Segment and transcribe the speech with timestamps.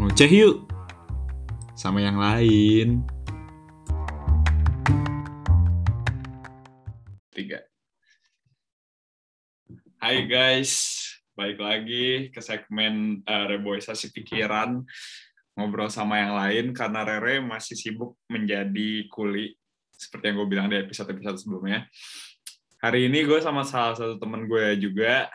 [0.00, 0.64] ngoceh yuk
[1.76, 3.04] sama yang lain.
[7.28, 7.60] Tiga.
[10.00, 10.72] Hai guys,
[11.36, 14.80] balik lagi ke segmen uh, reboisasi pikiran
[15.52, 19.52] ngobrol sama yang lain karena Rere masih sibuk menjadi kuli
[19.92, 21.84] seperti yang gue bilang di episode-episode sebelumnya.
[22.80, 25.28] Hari ini gue sama salah satu temen gue juga.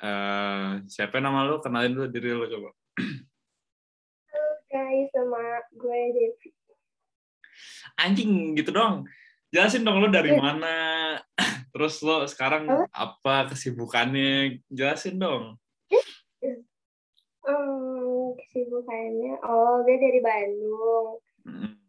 [0.00, 1.60] Uh, siapa nama lo?
[1.60, 2.72] Kenalin dulu diri lo coba.
[6.08, 6.48] Gue Devi.
[8.00, 9.04] Anjing gitu dong.
[9.52, 10.76] Jelasin dong lo dari mana.
[11.76, 14.64] Terus lo sekarang apa kesibukannya?
[14.72, 15.60] Jelasin dong.
[17.48, 21.20] Hmm, kesibukannya, oh dia dari Bandung.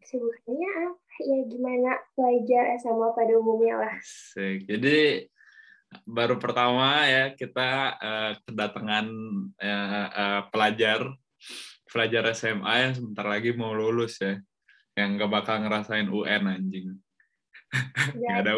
[0.04, 1.16] Kesibukannya apa?
[1.20, 3.96] Ya gimana pelajar SMA pada umumnya lah.
[4.40, 5.28] Jadi
[6.08, 9.08] baru pertama ya kita uh, kedatangan
[9.60, 11.12] uh, uh, pelajar
[11.90, 14.38] pelajar SMA yang sebentar lagi mau lulus ya,
[14.96, 16.88] yang gak bakal ngerasain UN anjing.
[18.18, 18.40] Ya.
[18.40, 18.54] Gak ada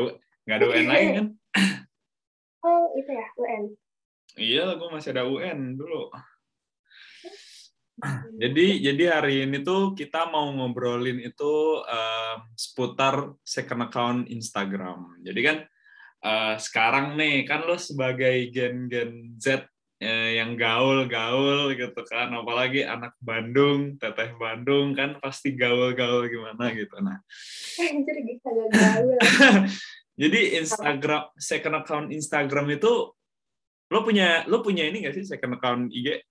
[0.47, 1.27] gak ada UN lain kan?
[2.61, 3.63] Oh itu ya UN.
[4.39, 6.07] Iya, gue masih ada UN dulu.
[8.41, 15.21] Jadi jadi hari ini tuh kita mau ngobrolin itu um, seputar second account Instagram.
[15.21, 15.57] Jadi kan
[16.25, 19.69] uh, sekarang nih kan lo sebagai gen-gen Z
[20.01, 26.97] eh, yang gaul-gaul gitu kan, apalagi anak Bandung, teteh Bandung kan pasti gaul-gaul gimana gitu.
[26.99, 27.21] Nah,
[28.73, 29.17] gaul.
[30.21, 33.13] jadi Instagram second account Instagram itu
[33.91, 36.23] lo punya lo punya ini gak sih second account IG?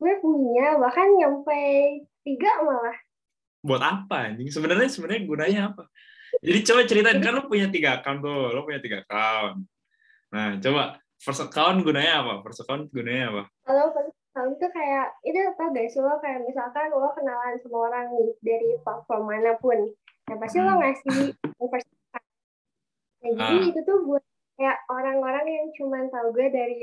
[0.00, 1.60] gue punya bahkan nyampe
[2.24, 2.96] tiga malah.
[3.60, 5.84] buat apa anjing sebenarnya sebenarnya gunanya apa
[6.40, 9.68] jadi coba ceritain kan lo punya tiga account tuh lo punya tiga account
[10.32, 15.06] nah coba first account gunanya apa first account gunanya apa Kalau first account tuh kayak
[15.22, 19.78] itu apa guys lo kayak misalkan lo kenalan sama orang nih dari platform mana pun,
[20.26, 20.80] ya pasti lo Hmm.
[20.80, 21.18] ngasih
[21.60, 22.26] first account.
[23.20, 23.68] Nah, jadi Ah.
[23.68, 24.24] itu tuh buat
[24.56, 26.78] kayak orang-orang yang cuma tahu gue dari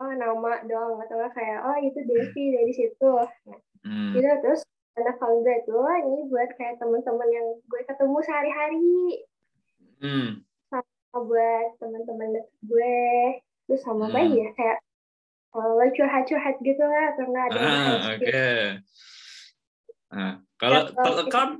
[0.00, 3.12] oh nama doang atau nggak kayak oh itu Devi dari situ.
[3.12, 4.12] Nah, hmm.
[4.16, 4.60] gitu terus
[4.92, 9.24] anak gue tuh ini buat kayak teman-teman yang gue ketemu sehari-hari
[10.02, 10.30] Hmm.
[10.68, 12.98] sama buat teman-teman gue
[13.72, 14.28] terus sama Hmm.
[14.28, 14.78] ya kayak
[15.48, 18.20] kalau lo curhat-curhat gitu lah atau enggak ada ah oke.
[18.20, 18.36] gitu.
[20.12, 21.52] nah kalau Ya, third account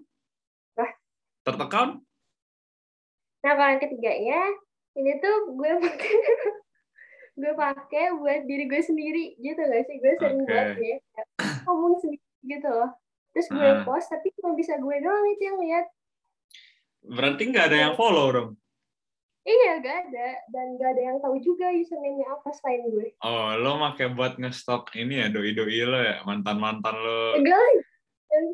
[3.43, 4.41] nah kalau yang ketiganya
[4.93, 6.13] ini tuh gue pakai
[7.41, 9.97] gue pakai buat diri gue sendiri gitu gak sih?
[9.99, 10.53] Gue sering Oke.
[10.53, 10.97] buat ya
[11.65, 12.93] ngomong sendiri gitu loh.
[13.33, 13.81] Terus gue Ah.
[13.89, 15.87] post tapi cuma bisa gue doang itu yang lihat.
[17.03, 18.51] Berarti nggak ada yang follow dong
[19.43, 20.29] iya gak ada.
[20.51, 23.09] Dan gak ada yang tahu juga username-nya apa selain gue.
[23.23, 27.39] Oh lo make buat ngestok ini ya doi doi lo ya mantan mantan lo.
[27.39, 27.61] Enggak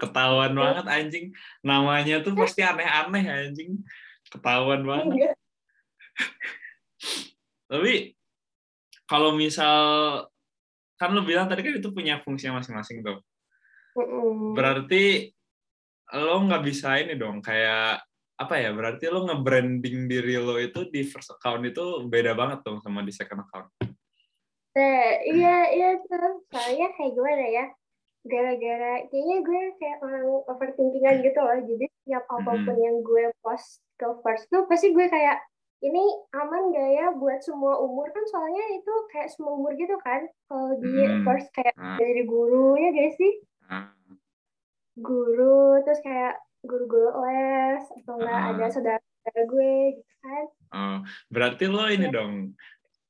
[0.02, 1.26] ketahuan banget anjing.
[1.62, 3.78] Namanya tuh pasti aneh-aneh anjing.
[4.26, 5.06] Ketahuan banget.
[5.14, 5.34] Enggak.
[7.70, 7.94] Tapi
[9.06, 9.78] kalau misal
[10.98, 13.22] kan lo bilang tadi kan itu punya fungsinya masing-masing tuh.
[13.98, 14.54] Mm-mm.
[14.54, 15.34] berarti
[16.14, 17.98] lo nggak bisa ini dong kayak
[18.38, 22.78] apa ya berarti lo nge-branding diri lo itu di first account itu beda banget dong
[22.80, 23.68] sama di second account
[24.78, 26.46] Nah, iya, iya tuh.
[26.54, 27.66] Soalnya kayak gimana ya?
[28.22, 31.58] Gara-gara, kayaknya gue kayak orang overthinkingan gitu loh.
[31.66, 35.42] Jadi setiap apa pun yang gue post ke first tuh, pasti gue kayak,
[35.82, 38.06] ini aman gak ya buat semua umur?
[38.14, 40.30] Kan soalnya itu kayak semua umur gitu kan.
[40.46, 41.26] Kalau di Hmm.
[41.26, 41.98] first kayak Ah.
[41.98, 43.34] dari guru, ya guys sih?
[43.66, 43.90] Ah,
[44.94, 48.48] Guru, terus kayak guru-guru les, atau enggak Ah.
[48.52, 50.44] ada saudara-saudara gue gitu kan.
[50.70, 52.52] oh, berarti lo ini dong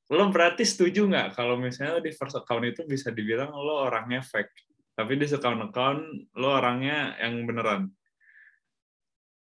[0.09, 4.55] lo berarti setuju nggak kalau misalnya di first account itu bisa dibilang lo orangnya fake
[4.95, 6.01] tapi di second account
[6.33, 7.91] lo orangnya yang beneran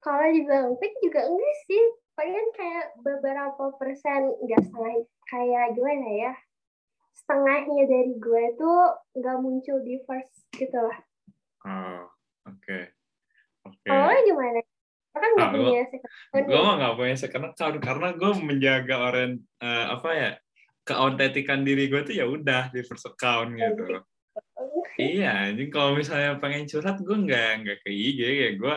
[0.00, 1.84] Kalau dibilang fake juga enggak sih.
[2.16, 4.92] Palingan kayak beberapa persen, enggak setengah,
[5.24, 6.32] kayak gimana ya,
[7.16, 8.80] setengahnya dari gue tuh
[9.16, 10.98] nggak muncul di first gitu lah.
[11.64, 12.08] oh
[12.44, 12.78] oke
[13.82, 14.60] Kalau lo gimana?
[15.10, 18.96] Kan nggak Ah, punya second account gue mah nggak punya second account karena gue menjaga
[19.02, 20.30] orang eh, apa ya
[20.80, 24.00] keautentikan diri gue tuh ya udah di first account gitu
[24.96, 28.74] iya jadi kalau misalnya pengen curhat gue nggak nggak ke IG ya gue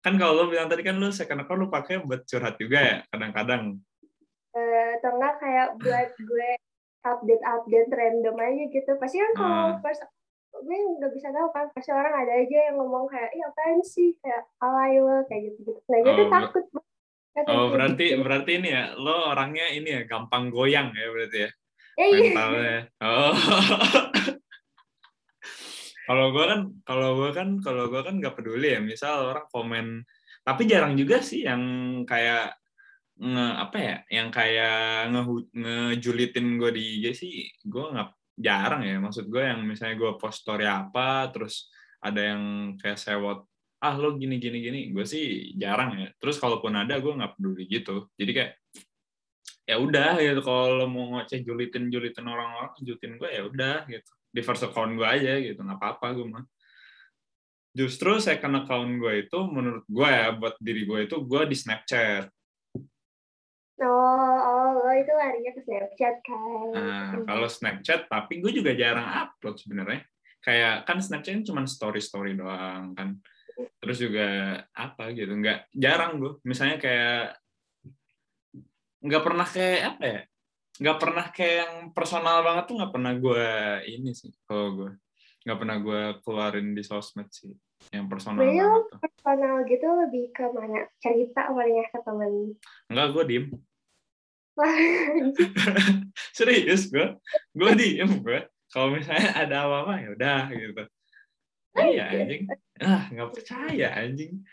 [0.00, 2.96] kan kalau lo bilang tadi kan lo second account lo pakai buat curhat juga ya
[3.12, 3.76] kadang-kadang
[4.56, 6.50] Eh, atau enggak kayak buat gue
[7.04, 8.90] update-update random aja gitu.
[8.96, 9.76] Pasti kan kalau Ah.
[9.84, 10.00] first
[10.66, 14.18] gue nggak bisa tahu kan pasti orang ada aja yang ngomong kayak iya apaan sih
[14.18, 16.84] kayak alay lo kayak gitu gitu nah gue tuh Oh, takut banget
[17.46, 18.24] Oh, berarti gitu.
[18.24, 21.50] berarti ini ya, lo orangnya ini ya, gampang goyang ya berarti ya,
[21.96, 22.32] Eh, iya.
[22.32, 22.78] mentalnya.
[23.04, 23.36] Oh.
[26.06, 29.86] kalau gue kan kalau gue kan kalau gue kan nggak peduli ya misal orang komen
[30.40, 31.60] tapi jarang juga sih yang
[32.06, 32.54] kayak
[33.18, 34.76] nge apa ya yang kayak
[35.10, 35.22] nge
[35.56, 37.32] ngejulitin gue di IG sih
[37.66, 39.00] gue nggak jarang ya.
[39.00, 43.48] Maksud gue yang misalnya gue post story apa terus ada yang kayak sewot
[43.80, 44.80] ah lo gini gini gini.
[44.92, 46.08] Gue sih jarang ya.
[46.20, 48.12] Terus kalaupun ada gue nggak peduli gitu.
[48.14, 48.52] Jadi kayak
[49.66, 50.40] ya udah gitu.
[50.44, 54.12] Kalau mau ngoceh julitin julitin orang-orang julitin gue ya udah gitu.
[54.30, 55.60] Di first account gue aja gitu.
[55.64, 56.44] Nggak apa-apa gue mah.
[57.76, 62.35] Justru second account gue itu menurut gue ya buat diri gue itu gue di Snapchat
[63.76, 66.68] Oh, oh, lo itu larinya ke Snapchat kan?
[66.72, 70.00] Nah, kalau Snapchat, tapi gue juga jarang upload sebenarnya.
[70.40, 73.20] Kayak kan Snapchat cuma story-story doang kan.
[73.56, 74.28] Terus juga
[74.72, 76.32] apa gitu, nggak jarang gue.
[76.48, 77.36] Misalnya kayak
[79.04, 80.20] nggak pernah kayak apa ya?
[80.76, 83.48] Nggak pernah kayak yang personal banget tuh nggak pernah gue
[83.92, 84.90] ini sih kalau gue.
[85.44, 87.52] Nggak pernah gue keluarin di sosmed sih
[87.92, 88.98] yang personal lo banget tuh.
[89.26, 90.86] Personal gitu lebih ke mana?
[91.02, 92.54] Cerita palingnya ke temen.
[92.86, 93.46] Enggak, gue diem.
[96.38, 97.18] Serius gue,
[97.58, 98.40] gue diem gue.
[98.70, 100.82] Kalau misalnya ada apa-apa ya udah gitu.
[101.76, 102.42] Iya anjing.
[102.78, 104.46] Ah nggak percaya anjing.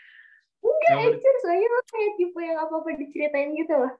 [0.64, 3.92] enggak anjir, soalnya lo kayak tipe yang apa-apa diceritain gitu loh.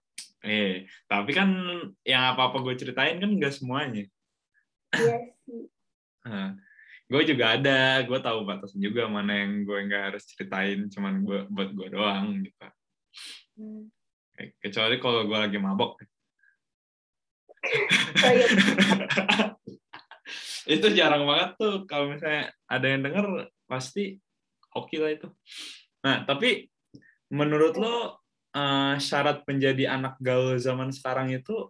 [0.45, 1.49] Eh, tapi kan
[2.05, 4.05] yang apa-apa gue ceritain kan nggak semuanya.
[4.97, 5.69] Iya sih.
[6.25, 6.57] Nah,
[7.05, 11.41] gue juga ada, gue tahu batasnya juga mana yang gue nggak harus ceritain, cuman gue
[11.53, 12.67] buat gue doang gitu.
[13.61, 13.85] Hmm.
[14.59, 16.01] Kecuali kalau gue lagi mabok.
[18.25, 18.49] Oh, iya.
[20.65, 24.17] itu jarang banget tuh kalau misalnya ada yang denger pasti
[24.73, 25.29] oke lah itu.
[26.01, 26.69] Nah tapi
[27.29, 28.25] menurut lo
[28.57, 31.69] eh, syarat menjadi anak gaul zaman sekarang itu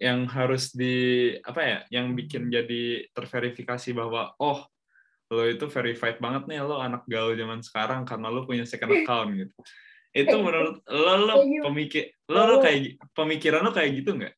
[0.00, 4.64] yang harus di apa ya yang bikin jadi terverifikasi bahwa oh
[5.30, 9.36] lo itu verified banget nih lo anak gaul zaman sekarang karena lo punya second account
[9.36, 9.54] gitu.
[10.10, 11.34] Itu menurut lo lo
[11.68, 14.34] pemikir lo lo kayak pemikiran lo kayak gitu nggak?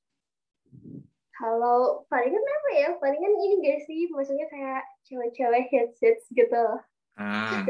[1.38, 2.88] Kalau palingan apa ya?
[3.02, 4.06] Palingan ini gak sih?
[4.14, 6.78] Maksudnya kayak cewek-cewek hits hits gitu.
[7.18, 7.66] Ah.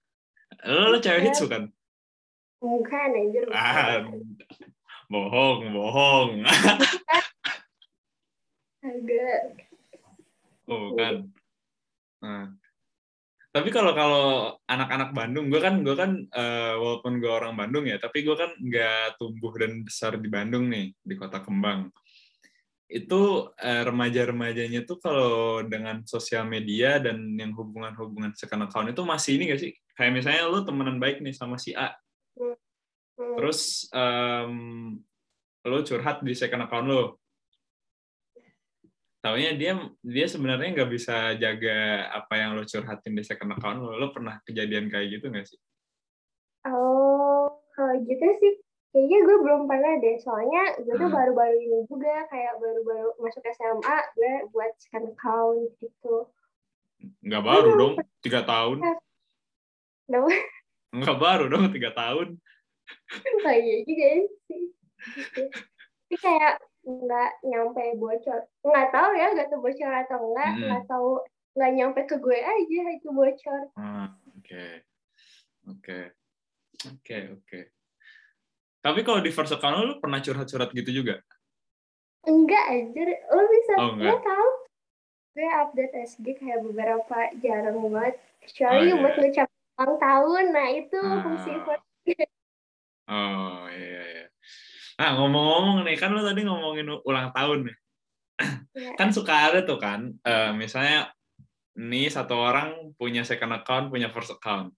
[0.68, 1.66] Lo, lo cewek hits bukan?
[2.62, 3.44] Bukan anjir.
[3.50, 4.06] Ah,
[5.10, 6.30] bohong, bohong.
[8.84, 9.40] Agak.
[10.68, 11.32] Oh, bukan.
[12.20, 12.52] Nah.
[13.54, 14.26] Tapi kalau kalau
[14.66, 18.50] anak-anak Bandung, gue kan gue kan eh, walaupun gue orang Bandung ya, tapi gue kan
[18.58, 21.86] nggak tumbuh dan besar di Bandung nih, di kota Kembang.
[22.90, 29.38] Itu eh, remaja-remajanya tuh kalau dengan sosial media dan yang hubungan-hubungan second account itu masih
[29.38, 29.72] ini gak sih?
[29.94, 31.94] Kayak misalnya lu temenan baik nih sama si A,
[33.14, 33.38] Hmm.
[33.38, 34.54] terus em,
[35.62, 37.22] lo curhat di second account lo
[39.24, 39.72] taunya dia
[40.04, 41.78] dia sebenarnya nggak bisa jaga
[42.12, 45.56] apa yang lo curhatin di second account lo lo pernah kejadian kayak gitu nggak sih
[46.64, 48.52] Oh, kalau gitu sih
[48.88, 50.16] kayaknya gue belum pernah deh.
[50.16, 51.12] Soalnya gue tuh Hmm.
[51.12, 56.28] baru-baru ini juga kayak baru-baru masuk SMA gue buat second account gitu.
[57.20, 57.94] nggak baru dong
[58.24, 58.80] tiga tahun
[60.08, 60.32] Kenapa?
[60.94, 62.40] nggak baru dong tiga tahun
[63.44, 64.08] Oh iya juga
[64.48, 64.62] sih.
[65.20, 65.42] Gitu.
[65.52, 68.40] Tapi kayak nggak nyampe bocor.
[68.60, 70.50] Nggak tahu ya nggak tahu bocor atau enggak.
[70.52, 70.64] Mm-mm.
[70.68, 71.10] Nggak tahu
[71.54, 73.62] nggak nyampe ke gue aja itu bocor.
[73.74, 74.64] Ah, oke
[75.64, 75.98] oke
[76.84, 77.60] oke oke
[78.84, 81.16] tapi kalau di first account lo, lo pernah curhat-curhat gitu juga
[82.24, 83.08] Enggak anjir.
[83.32, 84.20] Lo bisa Oh, enggak.
[84.20, 84.48] tahu
[85.36, 88.16] gue update SG kayak beberapa jarang banget.
[88.44, 88.94] Kecuali Oh, iya.
[89.00, 90.44] buat ngucap ulang tahun.
[90.52, 91.20] Nah itu Ah.
[91.20, 91.84] fungsi first
[93.04, 94.13] oh iya iya
[94.94, 97.76] nah ngomong-ngomong nih kan lo tadi ngomongin ulang tahun nih
[98.74, 98.90] Ya.
[98.98, 101.14] kan suka ada tuh kan eh, misalnya
[101.78, 104.74] nih satu orang punya second account punya first account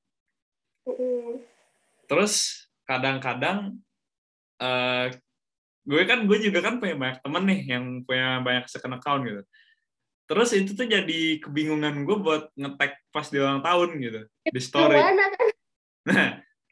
[0.85, 1.41] Mm-mm.
[2.05, 3.81] terus kadang-kadang
[4.61, 5.09] eh,
[5.89, 9.43] gue kan gue juga kan punya banyak temen nih yang punya banyak second account gitu
[10.29, 14.21] terus itu tuh jadi kebingungan gue buat ngetek pas di ulang tahun gitu
[14.53, 15.17] di story kan?
[16.05, 16.27] nah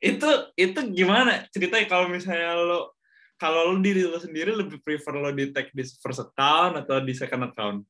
[0.05, 0.29] itu
[0.61, 2.93] itu gimana ceritanya kalau misalnya lo
[3.37, 7.13] kalau lo diri lo sendiri lebih prefer lo di tag di first account atau di
[7.13, 7.83] second account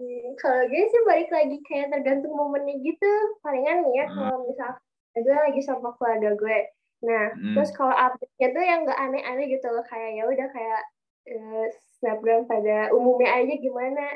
[0.00, 3.12] Hmm, Kalau gue sih balik lagi kayak tergantung momennya gitu.
[3.44, 4.14] Palingan nih ya Hmm.
[4.18, 4.82] kalau misalkan
[5.14, 6.58] gue lagi sama keluarga gue.
[7.06, 7.54] Nah, Hmm.
[7.54, 9.84] terus kalau update-nya tuh yang nggak aneh-aneh gitu loh.
[9.86, 10.82] Kayak ya udah kayak
[11.22, 11.66] eh,
[12.02, 14.06] snapgram pada umumnya aja gimana.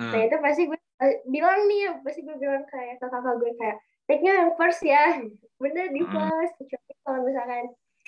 [0.00, 3.52] Nah nah, itu pasti gue eh, bilang nih, pasti gue bilang kayak ke kakak gue
[3.60, 3.76] kayak,
[4.08, 5.04] take-nya yang first ya.
[5.60, 6.12] Bener di Hmm.
[6.14, 6.56] first.
[6.56, 7.64] Kecuali kalau misalkan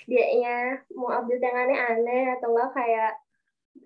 [0.07, 3.11] dia mau update yang aneh-aneh atau enggak kayak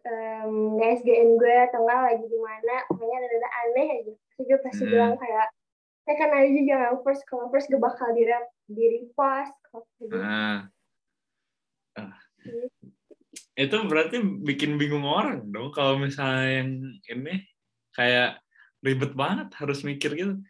[0.06, 4.60] um, SGN gue atau enggak lagi di mana pokoknya ada ada aneh aja terus gue
[4.62, 4.92] pasti Hmm.
[4.94, 5.48] bilang kayak
[6.02, 8.26] saya kan aja jangan first kalau first gue bakal di
[8.70, 9.54] di repost
[10.02, 10.18] gitu.
[10.18, 10.66] Nah.
[11.98, 12.16] Ah.
[13.54, 16.70] Itu berarti bikin bingung orang dong kalau misalnya yang
[17.06, 17.46] ini
[17.94, 18.42] kayak
[18.82, 20.42] ribet banget harus mikir gitu.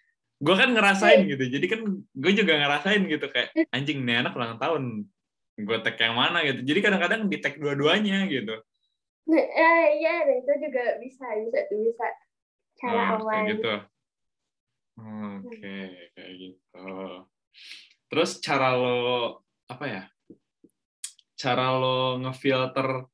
[0.42, 4.58] Gue kan ngerasain gitu, jadi kan gue juga ngerasain gitu kayak anjing nih anak ulang
[4.58, 5.06] tahun,
[5.64, 6.60] gue tag yang mana gitu.
[6.66, 8.56] Jadi kadang-kadang di tag dua-duanya gitu.
[9.32, 12.08] Eh, iya, dan itu juga bisa, bisa, bisa.
[12.82, 13.74] Cara Oh, kayak gitu.
[15.02, 15.78] Oke,
[16.18, 16.88] kayak gitu.
[18.12, 19.40] Terus cara lo
[19.72, 20.04] apa ya?
[21.40, 23.08] Cara lo ngefilter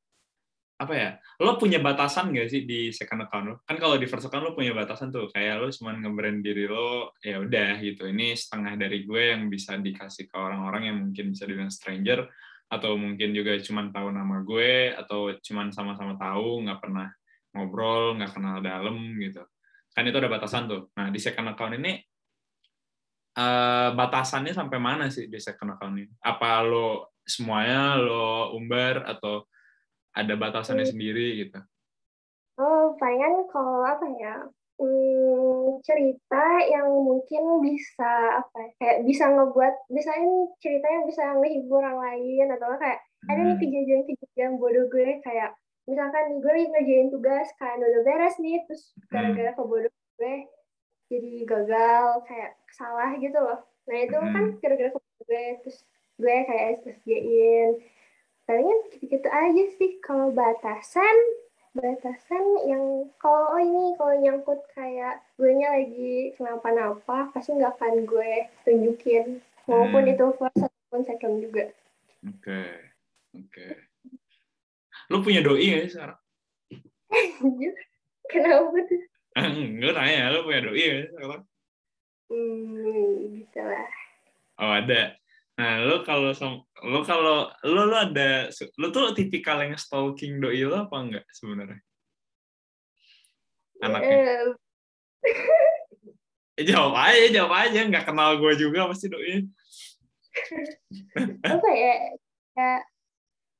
[0.78, 1.10] apa ya?
[1.42, 3.54] Lo punya batasan gak sih di second account lo?
[3.66, 7.18] Kan kalau di first account lo punya batasan tuh, kayak lo cuma nge-brand diri lo,
[7.18, 8.06] ya udah gitu.
[8.06, 12.30] Ini setengah dari gue yang bisa dikasih ke orang-orang yang mungkin bisa dibilang stranger
[12.68, 17.10] atau mungkin juga cuma tahu nama gue atau cuma sama-sama tahu, nggak pernah
[17.52, 19.42] ngobrol, nggak kenal dalam gitu
[19.98, 20.94] kan itu ada batasan tuh.
[20.94, 21.98] Nah di second account ini
[23.34, 26.06] eh, batasannya sampai mana sih di second account ini?
[26.22, 29.50] Apa lo semuanya lo umbar atau
[30.18, 30.92] ada batasannya Hmm.
[30.92, 31.58] sendiri gitu?
[32.58, 34.34] Oh, palingan kalau apa ya?
[34.78, 41.82] Hmm, cerita yang mungkin bisa apa ya, kayak bisa ngebuat misalnya cerita yang bisa menghibur
[41.82, 43.62] orang lain atau kayak ada nih Hmm.
[43.62, 45.50] kejadian-kejadian bodoh gue kayak
[45.90, 50.34] misalkan gue lagi ngerjain tugas kan udah beres nih terus gara-gara kebodohan gue
[51.10, 53.58] jadi gagal kayak salah gitu loh
[53.88, 54.58] nah itu kan Hmm.
[54.62, 55.78] gara-gara kebodohan gue terus
[56.22, 57.68] gue kayak SSG-in
[58.48, 61.16] palingan gitu-gitu aja sih kalau batasan
[61.76, 62.80] batasan yang
[63.20, 68.32] kalau oh ini kalau nyangkut kayak gue nya lagi kenapa-napa pasti nggak akan gue
[68.64, 70.12] tunjukin maupun Hmm.
[70.16, 71.68] itu first ataupun second juga
[72.18, 72.66] Oke,
[73.30, 73.66] oke.
[75.06, 76.18] Lo punya doi nggak sih sekarang?
[78.32, 79.02] kenapa tuh
[79.38, 81.42] Enggak nanya, lo punya doi nggak sih sekarang?
[82.32, 83.88] hmm gitu lah
[84.58, 85.14] Oh ada.
[85.58, 86.30] Nah lo kalau
[86.86, 88.46] lo kalau lo lo ada
[88.78, 91.82] lo tuh tipikal yang stalking doi lo apa enggak sebenarnya?
[93.82, 94.14] Anaknya.
[94.14, 94.46] Eh,
[96.58, 97.80] Eh, jawab aja, jawab aja.
[97.86, 99.42] Nggak kenal gue juga pasti doi.
[101.58, 101.94] apa ya
[102.54, 102.82] kayak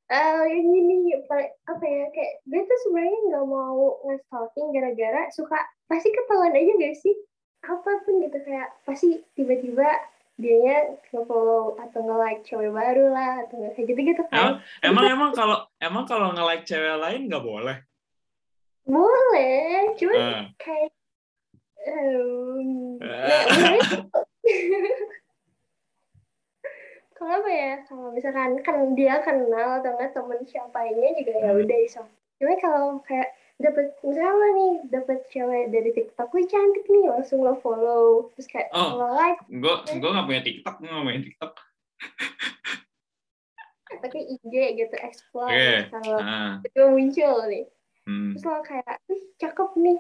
[0.09, 5.59] eh yang gini pa- apa ya kayak gue tuh sebenarnya nggak mau nge-stalking gara-gara suka
[5.91, 7.15] pasti ketahuan aja gak sih
[7.67, 9.91] apa pun gitu kayak pasti tiba-tiba
[10.39, 10.79] dianya
[11.11, 16.07] nge-follow atau nge-like cewek baru lah atau nggak kayak gitu-gitu kan Emang emang kalau emang
[16.07, 17.77] kalau nge-like cewek lain nggak boleh.
[18.85, 20.43] boleh cuman Ah.
[20.57, 20.91] kayak
[22.97, 23.81] nah, sebenarnya
[27.13, 31.61] kalau apa ya kalau misalkan kan dia kenal atau enggak temen siapanya juga ya Hmm.
[31.61, 32.03] udah iso
[32.39, 37.59] cuma kalau kayak dapet misalnya nih dapet cewek dari TikTok wih cantik nih langsung lo
[37.59, 38.95] follow terus kayak Oh.
[38.97, 41.53] lo like Gue gue nggak punya TikTok, gue nggak main TikTok.
[43.99, 45.91] pakai IG gitu explore Oke.
[45.91, 46.53] kalau Ah.
[46.63, 47.67] itu muncul nih
[48.05, 48.33] Hmm.
[48.33, 49.99] terus lo kayak wih cakep nih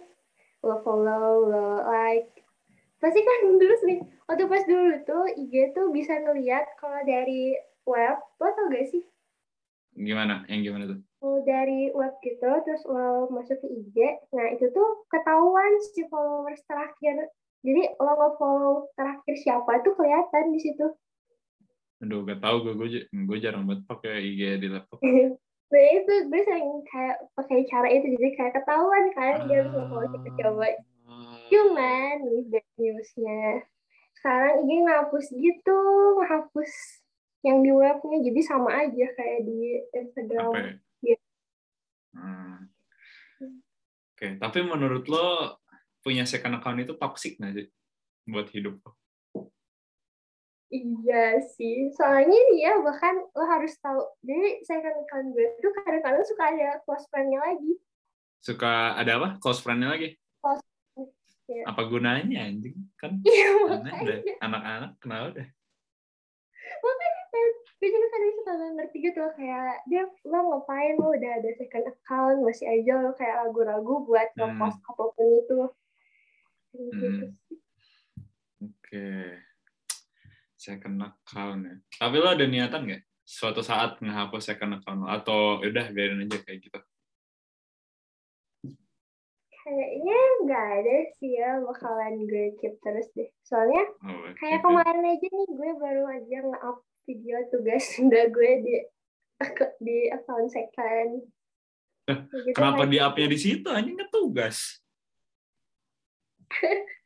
[0.60, 2.30] lo follow lo like
[2.98, 8.16] pasti kan dulu nih waktu pas dulu tuh IG tuh bisa ngeliat kalau dari web
[8.34, 9.02] lo tau gak sih
[9.90, 10.46] Gimana?
[10.46, 10.98] Yang gimana tuh?
[11.42, 13.96] Dari web gitu terus lo masuk ke IG
[14.30, 17.26] nah itu tuh ketahuan si followers terakhir
[17.66, 20.87] jadi lo nge-follow terakhir siapa tuh kelihatan di situ
[21.98, 25.02] Aduh, gak tau gue gue gue jarang banget pakai IG di laptop.
[25.75, 30.06] nah itu gue sering kayak pakai cara itu jadi kayak ketahuan kan dia harus nge-follow
[30.14, 30.68] siapa coba
[31.08, 31.40] Ah.
[31.48, 33.64] cuman nih bad newsnya
[34.20, 35.80] sekarang IG ngapus gitu
[36.20, 36.72] ngapus
[37.40, 40.72] yang di webnya jadi sama aja kayak di Instagram ya?
[42.18, 43.62] Hmm.
[44.18, 45.58] Oke, tapi menurut lo
[46.02, 47.66] punya second account itu toxic nggak sih
[48.26, 48.98] buat hidup lo?
[50.68, 54.04] Iya sih, soalnya dia bahkan lo harus tahu.
[54.20, 57.72] Jadi second account gue tuh kadang-kadang suka ada close friend-nya lagi.
[58.44, 59.28] Suka ada apa?
[59.40, 60.18] Close friend-nya lagi?
[61.48, 61.64] Ya.
[61.64, 62.76] Apa gunanya anjing?
[63.00, 64.37] Kan Iya makanya.
[64.44, 65.48] Anak-anak kenal deh.
[67.78, 71.50] Gue juga kadang suka nggak ngerti gitu loh kayak dia lo ngapain lo udah ada
[71.54, 74.58] second account masih aja lo kayak ragu-ragu buat Hmm.
[74.58, 75.58] ngepost apa pun itu.
[76.68, 77.30] Gitu Hmm.
[78.61, 79.06] Oke.
[80.54, 81.75] Second account ya.
[81.97, 83.02] Tapi lo ada niatan nggak?
[83.23, 85.08] Suatu saat ngehapus second account lo?
[85.08, 86.80] Atau udah biarin aja kayak gitu?
[89.58, 90.18] Kayaknya
[90.49, 93.28] nggak ada sih ya bakalan gue keep terus deh.
[93.44, 94.32] Soalnya Oh.
[94.35, 98.74] Kayak kemarin aja nih gue baru aja nge-up video tugas udah gue di
[99.80, 101.24] di account second.
[102.08, 102.90] gitu Kenapa kan.
[102.92, 103.68] di up-nya di situ?
[103.72, 104.84] Anjing kan tugas.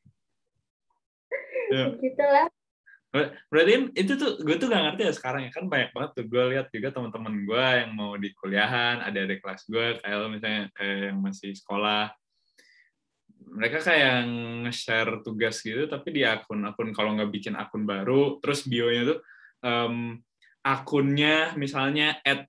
[1.73, 1.88] Ya.
[1.97, 2.52] gitu lah
[3.12, 6.25] Ber- Berarti itu tuh gue tuh gak ngerti ya sekarang ya kan banyak banget tuh
[6.28, 10.62] gue lihat juga teman-teman gue yang mau di kuliahan, ada adik kelas gue kayak misalnya
[10.76, 12.12] kayak yang masih sekolah,
[13.52, 14.16] mereka kayak
[14.64, 19.18] nge-share tugas gitu tapi di akun-akun kalau nggak bikin akun baru, terus bio-nya tuh
[19.62, 20.21] em,
[20.62, 22.47] akunnya misalnya at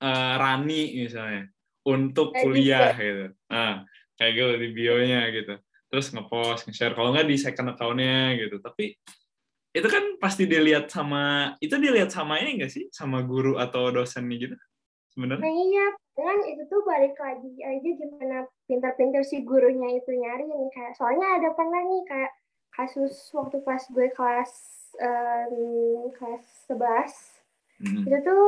[0.00, 1.48] eh, Rani misalnya
[1.84, 3.84] untuk Kayak kuliah gitu, nah
[4.16, 5.54] kayak gitu di bio-nya gitu,
[5.92, 6.96] terus nge-post, nge-share.
[6.96, 8.96] Kalau nggak di second account-nya gitu, tapi
[9.74, 12.86] itu kan pasti dilihat sama itu dilihat sama ini enggak sih?
[12.94, 14.68] Sama guru atau dosen nih gitu nah
[15.12, 15.50] sebenarnya?
[15.50, 20.94] Iya kan itu tuh balik lagi aja gimana pintar-pintar si gurunya itu nyari nih kayak
[20.94, 22.32] soalnya ada pernah nih kayak
[22.70, 24.50] kasus waktu pas gue kelas
[24.96, 25.54] em,
[26.12, 27.42] kelas 11
[27.74, 28.06] Hmm.
[28.06, 28.44] itu tuh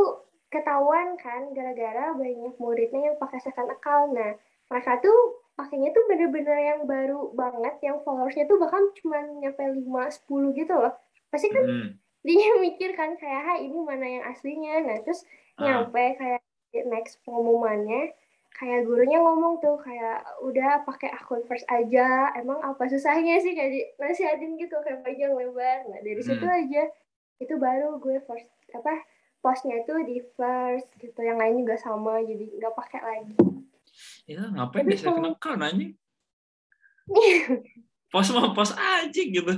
[0.47, 5.19] ketahuan kan gara-gara banyak muridnya yang pakai second account nah mereka tuh
[5.53, 9.83] pakainya tuh bener-bener yang baru banget yang followersnya tuh bahkan cuma nyampe 5
[10.23, 10.95] 10 gitu loh
[11.27, 11.89] pasti kan Hmm.
[12.23, 15.27] dia mikir kan kayak ha ini mana yang aslinya nah terus
[15.59, 15.65] Ah.
[15.83, 16.41] nyampe kayak
[16.87, 18.15] next pengumumannya
[18.57, 22.33] kayak gurunya ngomong tuh kayak udah pakai akun first aja.
[22.35, 25.85] Emang apa susahnya sih kayak nasihatin gitu kayak panjang lebar.
[25.87, 26.59] Nah dari situ Hmm.
[26.59, 26.89] aja.
[27.37, 29.05] Itu baru gue first apa
[29.39, 31.19] postnya itu di first gitu.
[31.19, 33.35] Yang lain juga sama jadi nggak pakai lagi.
[34.25, 35.93] Ya ngapain Tapi kalau- kena kan anjing?
[38.09, 39.55] Pos mah pos aja gitu.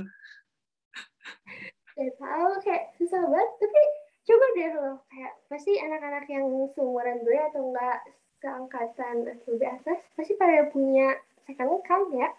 [1.93, 3.49] Gak tahu kayak susah banget.
[3.57, 3.81] Tapi
[4.25, 7.97] coba deh lo kayak pasti anak-anak yang seumuran gue atau enggak
[8.39, 12.29] seangkatan atau di atas pasti pada punya second account ya.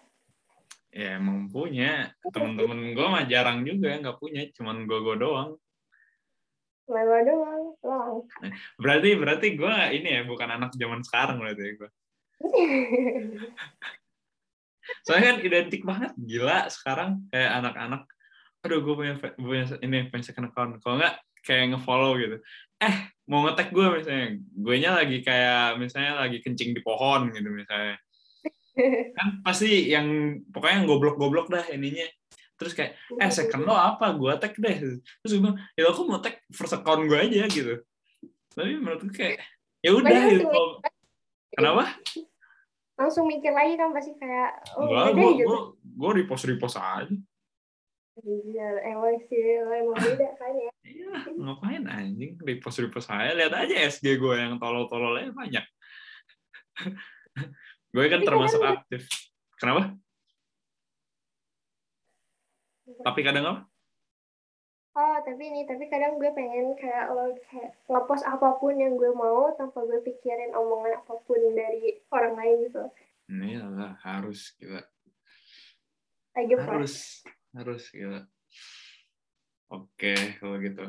[0.91, 2.11] Ya emang punya.
[2.35, 5.55] Temen-temen gue mah jarang juga nggak punya cuman gue gue doang.
[6.91, 8.15] Lama doang doang.
[8.75, 11.89] Berarti berarti gue ini ya bukan anak zaman sekarang berarti ya gue
[15.05, 18.01] soalnya kan identik banget gila sekarang kayak anak-anak
[18.65, 20.81] aduh gue punya punya ini punya second account.
[20.81, 22.37] Kalau nggak kayak ngefollow gitu.
[22.81, 24.27] Eh mau ngetek gue misalnya.
[24.51, 27.95] Gue nya lagi kayak misalnya lagi kencing di pohon gitu misalnya.
[29.17, 32.03] Kan pasti yang pokoknya yang goblok-goblok dah ininya.
[32.59, 34.11] Terus kayak eh second lo apa?
[34.19, 34.75] Gue tag deh.
[34.99, 37.79] Terus gue bilang ya aku mau tag first account gue aja gitu.
[38.51, 39.39] Tapi menurut gue kayak
[39.79, 40.63] ya udah gitu.
[41.55, 41.95] kenapa?
[42.99, 45.47] Langsung mikir lagi kan pasti kayak oh udah gue gitu.
[45.47, 47.07] gue gue repost repost aja
[48.19, 50.71] Iya, emang sih lo emang beda kan ya.
[50.83, 55.65] Iya ngapain anjing repost repost aja lihat aja SG gue yang tolol-tololnya banyak.
[57.91, 59.01] Gue kan Tapi termasuk kadang- aktif.
[59.59, 59.81] Kenapa?
[63.01, 63.61] Tapi kadang apa?
[64.91, 69.07] Oh tapi ini tapi kadang gue pengen kayak lo kayak ngepost apa pun yang gue
[69.15, 72.83] mau tanpa gue pikirin omongan apa pun dari orang lain gitu.
[73.31, 74.83] Ini lah harus gila.
[76.35, 76.93] Lagi pas
[77.51, 78.23] harus gila
[79.71, 80.85] oke kalau gitu.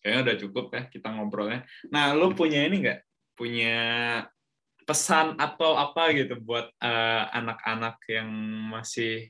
[0.00, 1.60] Kayaknya udah cukup ya kita ngobrolnya.
[1.92, 3.00] Nah lu punya ini nggak?
[3.36, 3.78] Punya
[4.86, 8.30] pesan atau apa gitu buat eh, anak-anak yang
[8.72, 9.28] masih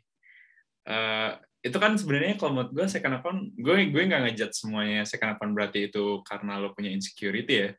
[0.87, 5.37] eh, itu kan sebenarnya kalau menurut gue second account gue gue nggak ngejat semuanya second
[5.37, 7.71] account berarti itu karena lo punya insecurity ya.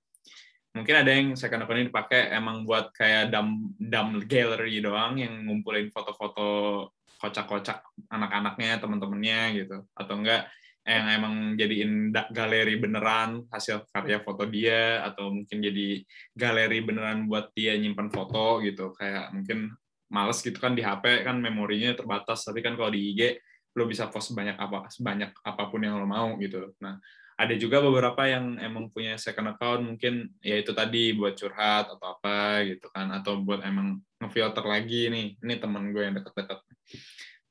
[0.72, 5.48] Mungkin ada yang second account ini dipakai emang buat kayak dumb dumb gallery doang yang
[5.48, 6.48] ngumpulin foto-foto
[7.22, 9.86] kocak-kocak anak-anaknya teman-temannya gitu.
[9.94, 10.50] Atau enggak
[10.82, 16.02] yang emang jadiin galeri beneran hasil karya foto dia atau mungkin jadi
[16.34, 18.90] galeri beneran buat dia nyimpan foto gitu.
[18.98, 19.78] Kayak mungkin
[20.10, 22.42] males gitu kan di HP kan memorinya terbatas.
[22.42, 23.38] Tapi kan kalau di IG
[23.78, 26.74] lo bisa post sebanyak apa sebanyak apa pun yang lo mau gitu.
[26.82, 26.98] Nah
[27.38, 32.18] ada juga beberapa yang emang punya second account mungkin ya itu tadi buat curhat atau
[32.18, 33.14] apa gitu kan.
[33.14, 36.60] Atau buat emang ngefilter lagi nih ini teman gue yang deket-deket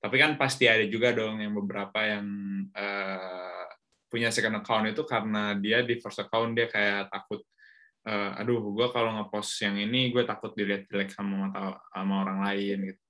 [0.00, 2.26] tapi kan pasti ada juga dong yang beberapa yang
[2.72, 3.66] eh,
[4.06, 7.42] punya second account itu karena dia di first account dia kayak takut
[8.06, 12.38] eh, aduh gue kalau ngepost yang ini gue takut dilihat jelek sama mata sama orang
[12.46, 13.02] lain gitu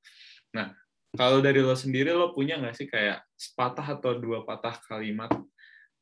[0.57, 0.75] nah
[1.15, 5.31] kalau dari lo sendiri lo punya nggak sih kayak sepatah atau dua patah kalimat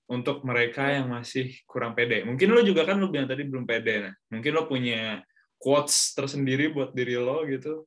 [0.09, 2.25] untuk mereka yang masih kurang pede.
[2.25, 4.09] Mungkin lo juga kan lo bilang tadi belum pede.
[4.09, 5.21] Nah, mungkin lo punya
[5.59, 7.85] quotes tersendiri buat diri lo gitu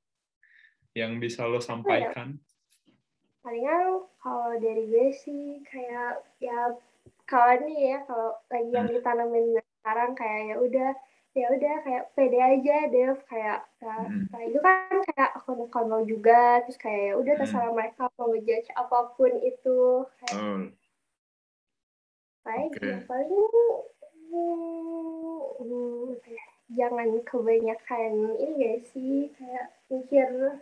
[0.96, 2.36] yang bisa lo sampaikan.
[3.42, 6.78] palingan kalau dari gue sih kayak ya
[7.26, 8.96] kalau nih ya kalau lagi yang Hmm.
[9.02, 9.46] ditanamin
[9.82, 10.90] sekarang kayak ya udah
[11.32, 14.28] ya udah kayak pede aja Dev kayak ya, Hmm.
[14.30, 17.42] kayak itu kan kayak akun-akun lo juga terus kayak ya udah Hmm.
[17.42, 19.80] terserah mereka mau ngejudge apa pun itu
[20.22, 20.60] kayak Oh,
[22.46, 22.86] baik Oke.
[22.86, 23.32] ya paling
[24.30, 26.46] hmm, hmm, ya,
[26.82, 30.58] jangan kebanyakan ini gak sih kayak mikir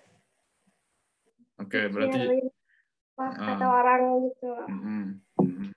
[1.59, 2.47] Oke, berarti mikirin
[3.19, 3.47] apa Ah.
[3.55, 5.03] kata orang gitu Mhm,
[5.39, 5.67] mhm.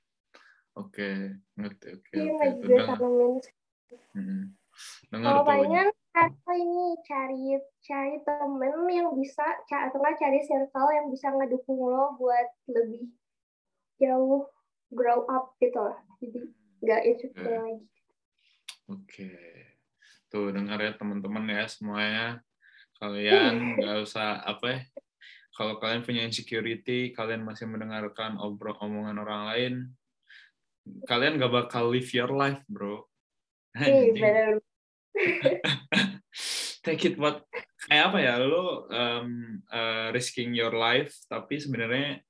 [0.79, 1.87] Oke, ngerti.
[1.95, 2.87] Oke, Iya nggak juga dengar.
[2.99, 3.33] tanemin
[4.15, 4.41] Mhm.
[5.13, 7.43] Dengar kalau pengen apa ini cari
[7.81, 13.09] cari temen yang bisa atau nggak cari circle yang bisa ngedukung lo buat lebih
[14.03, 14.45] jauh
[14.93, 16.41] grow up gitu lah jadi
[16.85, 17.49] nggak itu Oke.
[17.49, 17.77] lagi
[18.93, 19.31] Oke.
[20.33, 22.41] Tuh, dengar ya teman-teman ya semuanya.
[22.97, 24.81] Kalian nggak usah apa ya.
[25.53, 29.75] Kalau kalian punya insecurity, kalian masih mendengarkan obrol omongan orang lain,
[31.05, 33.05] kalian gak bakal live your life, bro.
[33.77, 34.65] Bener
[36.85, 37.45] take it what
[37.85, 42.25] kayak apa ya lo um, uh, risking your life tapi sebenarnya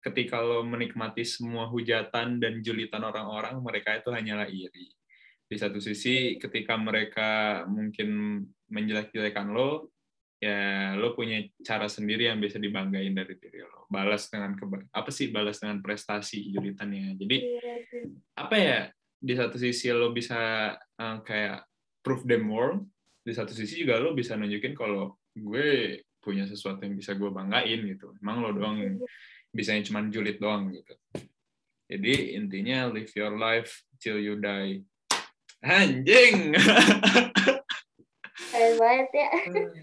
[0.00, 4.94] ketika lo menikmati semua hujatan dan julitan orang-orang mereka itu hanyalah iri
[5.50, 8.38] di satu sisi ketika mereka mungkin
[8.70, 9.90] menjelek-jelekan lo
[10.38, 13.90] ya lo punya cara sendiri yang bisa dibanggain dari diri lo.
[13.90, 17.18] Balas dengan keba- apa sih balas dengan prestasi julitannya.
[17.18, 17.74] Jadi Iya
[18.38, 18.80] apa ya
[19.20, 21.66] di satu sisi lo bisa uh, kayak
[22.00, 22.86] prove them wrong
[23.20, 27.84] di satu sisi juga lo bisa nunjukin kalau gue punya sesuatu yang bisa gue banggain
[27.90, 28.14] gitu.
[28.22, 28.96] Emang lo doang yang
[29.50, 30.94] bisanya cuma julid doang gitu.
[31.90, 34.80] Jadi intinya live your life till you die
[35.64, 36.54] anjing
[38.50, 39.30] Keren banget ya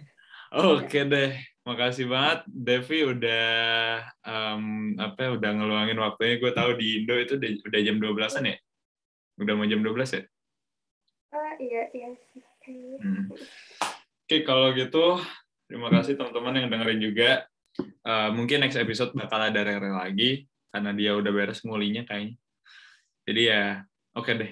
[0.73, 1.31] oke deh
[1.67, 3.47] makasih banget Devi udah
[4.23, 8.57] um, apa ya, udah ngeluangin waktunya gue tahu di Indo itu udah, jam 12-an ya
[9.37, 10.23] udah mau jam 12 ya
[11.35, 12.09] ah iya iya.
[12.67, 13.31] Hmm.
[14.27, 15.23] Oke, kalau gitu
[15.71, 17.31] terima kasih teman-teman yang dengerin juga.
[17.79, 22.35] Eh, mungkin next episode bakal ada Rere lagi karena dia udah beres ngulinya kayaknya.
[23.23, 23.87] Jadi ya,
[24.19, 24.51] oke deh.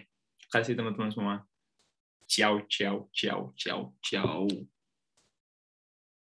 [0.56, 1.46] Tá aceitando tomar.
[2.26, 4.48] Tchau, tchau, tchau, tchau, tchau.